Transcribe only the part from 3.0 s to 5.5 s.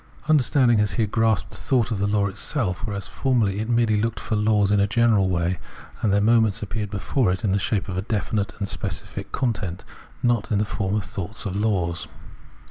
formerly it merely looked for laws in a general